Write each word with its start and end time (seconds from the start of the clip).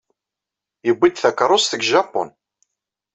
Yuwey-d 0.87 1.15
takeṛṛust 1.17 1.69
seg 1.69 1.81
Japun. 1.91 2.29